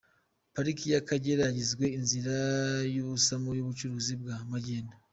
[0.53, 2.35] Pariki y’Akagera yagizwe inzira
[2.95, 4.95] y’ubusamo y’ubucuruzi bwa magendu